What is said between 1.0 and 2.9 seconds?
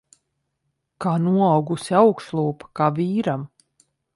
Kā noaugusi augšlūpa. Kā